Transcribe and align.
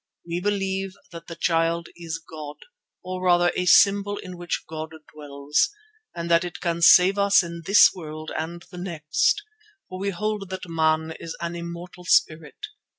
We 0.27 0.39
believe 0.41 0.95
that 1.11 1.27
the 1.27 1.35
Child 1.35 1.89
is 1.95 2.17
God, 2.17 2.55
or 3.03 3.23
rather 3.23 3.51
a 3.55 3.67
symbol 3.67 4.17
in 4.17 4.35
which 4.35 4.63
God 4.67 4.93
dwells, 5.13 5.69
and 6.15 6.27
that 6.31 6.43
it 6.43 6.59
can 6.59 6.81
save 6.81 7.19
us 7.19 7.43
in 7.43 7.61
this 7.67 7.91
world 7.93 8.31
and 8.35 8.65
the 8.71 8.79
next, 8.79 9.43
for 9.89 9.99
we 9.99 10.09
hold 10.09 10.49
that 10.49 10.67
man 10.67 11.11
is 11.19 11.37
an 11.39 11.55
immortal 11.55 12.05
spirit. 12.05 12.65